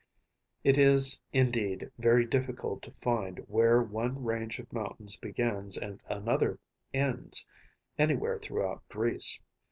It 0.63 0.79
is, 0.79 1.21
indeed, 1.31 1.91
very 1.99 2.25
difficult 2.25 2.81
to 2.81 2.91
find 2.91 3.37
where 3.47 3.83
one 3.83 4.23
range 4.23 4.57
of 4.57 4.73
mountains 4.73 5.15
begins 5.15 5.77
and 5.77 6.01
another 6.09 6.57
ends, 6.91 7.47
anywhere 7.99 8.39
throughout 8.39 8.81
Greece. 8.89 9.39